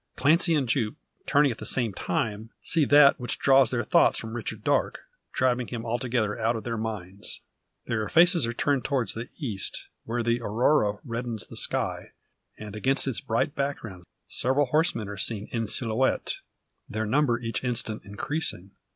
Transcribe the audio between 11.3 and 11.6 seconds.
the